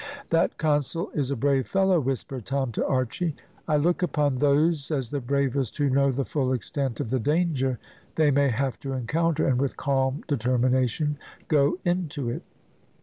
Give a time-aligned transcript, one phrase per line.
[0.31, 3.35] "That consul is a brave fellow," whispered Tom to Archy;
[3.67, 7.77] "I look upon those as the bravest who know the full extent of the danger
[8.15, 11.19] they may have to encounter, and with calm determination
[11.49, 12.41] go into it."